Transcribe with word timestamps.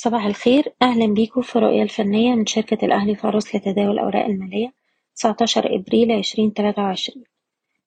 صباح 0.00 0.26
الخير. 0.26 0.74
أهلا 0.82 1.14
بيكم 1.14 1.42
في 1.42 1.56
الرؤية 1.56 1.82
الفنية 1.82 2.34
من 2.34 2.46
شركة 2.46 2.84
الأهلي 2.84 3.14
فاروس 3.14 3.54
لتداول 3.54 3.90
الأوراق 3.90 4.24
المالية 4.24 4.72
19 5.16 5.74
إبريل 5.74 6.12
2023 6.12 7.24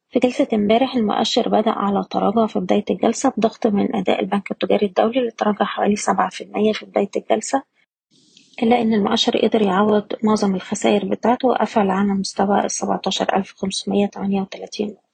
في 0.10 0.20
جلسة 0.20 0.48
امبارح 0.54 0.96
المؤشر 0.96 1.50
بدأ 1.50 1.72
على 1.72 2.04
تراجع 2.10 2.46
في 2.46 2.60
بداية 2.60 2.86
الجلسة 2.90 3.34
بضغط 3.38 3.68
من 3.68 3.96
أداء 3.96 4.20
البنك 4.20 4.52
التجاري 4.52 4.86
الدولي 4.86 5.20
اللي 5.20 5.32
تراجع 5.32 5.66
حوالي 5.66 5.96
7% 5.96 6.02
في 6.74 6.86
بداية 6.86 7.10
الجلسة 7.16 7.64
إلا 8.64 8.82
إن 8.82 8.94
المؤشر 8.94 9.38
قدر 9.38 9.62
يعوض 9.62 10.14
معظم 10.24 10.56
الخسائر 10.56 11.06
بتاعته 11.06 11.48
وقفل 11.48 11.90
على 11.90 12.14
مستوى 12.14 12.70
17538 12.70 14.88
نقطة 14.88 15.11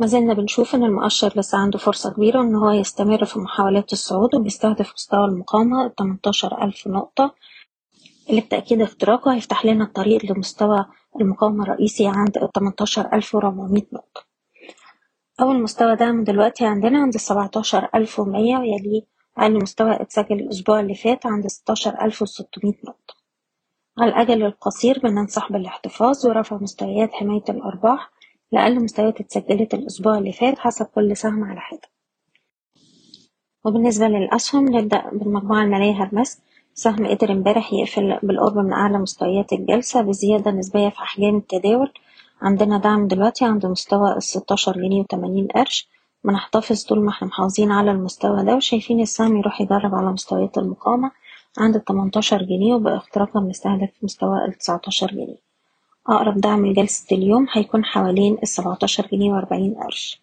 ما 0.00 0.06
زلنا 0.06 0.34
بنشوف 0.34 0.74
إن 0.74 0.84
المؤشر 0.84 1.32
لسه 1.36 1.58
عنده 1.58 1.78
فرصة 1.78 2.12
كبيرة 2.12 2.40
إن 2.40 2.54
هو 2.54 2.70
يستمر 2.70 3.24
في 3.24 3.38
محاولات 3.38 3.92
الصعود 3.92 4.34
وبيستهدف 4.34 4.92
مستوى 4.92 5.24
المقاومة 5.24 5.92
18000 5.98 6.86
نقطة. 6.86 7.34
اللي 8.30 8.40
بتأكيد 8.40 8.80
اختراقه 8.80 9.34
هيفتح 9.34 9.64
لنا 9.66 9.84
الطريق 9.84 10.32
لمستوى 10.32 10.86
المقاومة 11.20 11.64
الرئيسي 11.64 12.06
عند 12.06 12.38
18400 12.38 13.82
نقطة. 13.92 14.24
أول 15.40 15.62
مستوى 15.62 15.96
دعم 15.96 16.24
دلوقتي 16.24 16.66
عندنا 16.66 16.98
عند 16.98 17.16
17100 17.16 18.56
ويليه 18.56 19.02
أقل 19.38 19.62
مستوى 19.62 20.02
اتسجل 20.02 20.36
الأسبوع 20.40 20.80
اللي 20.80 20.94
فات 20.94 21.26
عند 21.26 21.46
16600 21.46 22.72
نقطة. 22.84 23.14
على 23.98 24.10
الأجل 24.10 24.44
القصير 24.44 24.98
بننصح 24.98 25.52
بالاحتفاظ 25.52 26.26
ورفع 26.26 26.56
مستويات 26.56 27.12
حماية 27.12 27.44
الأرباح 27.48 28.10
لأقل 28.52 28.82
مستويات 28.84 29.20
اتسجلت 29.20 29.74
الأسبوع 29.74 30.18
اللي 30.18 30.32
فات 30.32 30.58
حسب 30.58 30.86
كل 30.86 31.16
سهم 31.16 31.44
على 31.44 31.60
حدة. 31.60 31.88
وبالنسبة 33.64 34.08
للأسهم 34.08 34.76
نبدأ 34.76 35.10
بالمجموعة 35.12 35.62
المالية 35.62 36.02
هرمس 36.02 36.38
سهم 36.74 37.06
قدر 37.06 37.32
امبارح 37.32 37.72
يقفل 37.72 38.18
بالقرب 38.22 38.58
من 38.58 38.72
أعلى 38.72 38.98
مستويات 38.98 39.52
الجلسة 39.52 40.02
بزيادة 40.02 40.50
نسبية 40.50 40.88
في 40.88 40.98
أحجام 40.98 41.36
التداول. 41.36 41.92
عندنا 42.42 42.78
دعم 42.78 43.08
دلوقتي 43.08 43.44
عند 43.44 43.66
مستوى 43.66 44.16
الستاشر 44.16 44.72
جنيه 44.72 45.00
وتمانين 45.00 45.46
قرش. 45.46 45.88
بنحتفظ 46.24 46.84
طول 46.84 47.00
ما 47.00 47.10
إحنا 47.10 47.28
محافظين 47.28 47.72
على 47.72 47.90
المستوى 47.90 48.44
ده 48.44 48.54
وشايفين 48.54 49.00
السهم 49.00 49.36
يروح 49.36 49.60
يجرب 49.60 49.94
على 49.94 50.12
مستويات 50.12 50.58
المقاومة 50.58 51.10
عند 51.58 51.76
التمنتاشر 51.76 52.42
جنيه 52.42 52.74
وباختراقها 52.74 53.40
بنستهدف 53.40 53.90
مستوى 54.02 54.44
التسعتاشر 54.44 55.06
جنيه. 55.06 55.47
أقرب 56.08 56.40
دعم 56.40 56.66
لجلسة 56.66 57.16
اليوم 57.16 57.46
هيكون 57.52 57.84
حوالين 57.84 58.38
السبعتاشر 58.42 59.06
جنيه 59.12 59.30
وأربعين 59.32 59.74
قرش. 59.74 60.22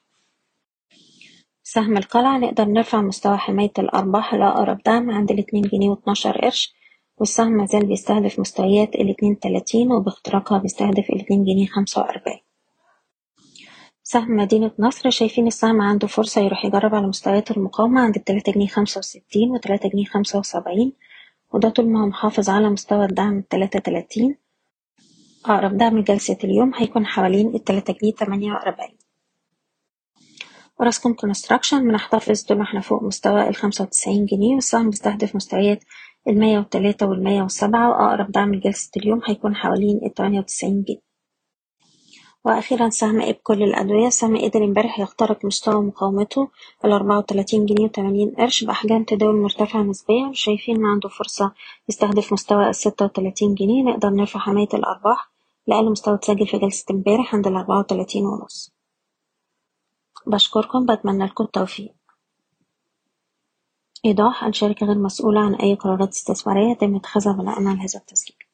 سهم 1.64 1.98
القلعة 1.98 2.38
نقدر 2.38 2.66
نرفع 2.66 3.02
مستوى 3.02 3.38
حماية 3.38 3.72
الأرباح 3.80 4.34
لأقرب 4.34 4.82
دعم 4.86 5.12
عند 5.12 5.32
الاتنين 5.32 5.64
جنيه 5.64 5.90
واتناشر 5.90 6.42
قرش 6.42 6.74
والسهم 7.18 7.52
مازال 7.52 7.86
بيستهدف 7.86 8.40
مستويات 8.40 8.96
الاتنين 8.96 9.40
تلاتين 9.40 9.92
وباختراقها 9.92 10.58
بيستهدف 10.58 11.10
الاتنين 11.10 11.44
جنيه 11.44 11.68
خمسة 11.68 12.02
وأربعين. 12.02 12.40
سهم 14.04 14.36
مدينة 14.36 14.72
نصر 14.80 15.10
شايفين 15.10 15.48
السهم 15.48 15.82
عنده 15.82 16.08
فرصة 16.08 16.42
يروح 16.42 16.66
يجرب 16.66 16.96
على 16.96 17.08
مستويات 17.08 17.52
المقاومة 17.52 18.02
عند 18.02 18.16
التلاتة 18.16 18.52
جنيه 18.52 18.68
خمسة 18.68 19.00
وستين 19.00 19.52
وتلاتة 19.52 19.90
جنيه 19.90 20.06
خمسة 20.06 20.40
وسبعين 20.40 20.94
وده 21.54 21.70
طول 21.70 21.90
ما 21.90 22.02
هو 22.04 22.06
محافظ 22.08 22.50
على 22.50 22.70
مستوى 22.70 23.06
الدعم 23.06 23.38
التلاتة 23.38 23.80
تلاتين. 23.80 24.45
أقرب 25.50 25.78
دعم 25.78 26.00
جلسة 26.02 26.38
اليوم 26.44 26.72
هيكون 26.76 27.06
حوالين 27.06 27.56
التلاتة 27.56 27.94
جنيه 28.02 28.14
تمانية 28.14 28.52
وأربعين. 28.54 28.98
أوراسكوم 30.80 31.14
Construction 31.14 31.88
بنحتفظ 31.88 32.42
طول 32.44 32.58
ما 32.58 32.64
إحنا 32.64 32.80
فوق 32.82 33.04
مستوى 33.04 33.48
الخمسة 33.50 33.84
وتسعين 33.84 34.26
جنيه 34.26 34.56
والسهم 34.56 34.90
بيستهدف 34.90 35.36
مستويات 35.36 35.84
المية 36.28 36.60
وتلاتة 36.60 37.06
والمية 37.08 37.42
وسبعة 37.44 37.90
وأقرب 37.90 38.32
دعم 38.32 38.56
لجلسة 38.56 38.92
اليوم 38.98 39.22
هيكون 39.26 39.56
حوالين 39.56 40.00
التمانية 40.06 40.40
وتسعين 40.40 40.84
جنيه. 40.84 41.06
وأخيرا 42.46 42.90
سهم 42.90 43.22
إبكو 43.22 43.54
للأدوية 43.54 44.08
السهم 44.08 44.38
قدر 44.38 44.64
امبارح 44.64 45.00
يخترق 45.00 45.46
مستوى 45.46 45.84
مقاومته 45.84 46.50
الأربعة 46.86 47.18
وتلاتين 47.18 47.66
جنيه 47.66 47.84
وتمانين 47.86 48.36
قرش 48.38 48.64
بأحجام 48.64 49.04
تداول 49.04 49.36
مرتفعة 49.36 49.82
نسبيا 49.82 50.28
وشايفين 50.28 50.76
إن 50.76 50.86
عنده 50.86 51.10
فرصة 51.10 51.54
يستهدف 51.90 52.34
مستوى 52.34 52.70
الستة 52.70 53.06
وتلاتين 53.06 53.54
جنيه 53.56 53.84
نقدر 53.84 54.10
نرفع 54.10 54.40
حماية 54.40 54.68
الأرباح. 54.74 55.35
لأقل 55.68 55.92
مستوى 55.92 56.16
اتسجل 56.16 56.48
في 56.48 56.58
جلسة 56.58 56.86
امبارح 56.92 57.36
عند 57.36 57.48
الأربعة 57.48 57.80
وتلاتين 57.80 58.26
ونص. 58.26 58.74
بشكركم 60.28 60.86
بتمنى 60.86 61.26
لكم 61.26 61.44
التوفيق. 61.44 61.96
إيضاح 64.06 64.44
الشركة 64.44 64.86
غير 64.86 64.98
مسؤولة 64.98 65.40
عن 65.40 65.56
أي 65.56 65.76
قرارات 65.76 66.10
استثمارية 66.10 66.72
يتم 66.72 66.96
اتخاذها 66.96 67.34
بناء 67.34 67.56
على 67.56 67.80
هذا 67.80 68.00
التسجيل. 68.00 68.45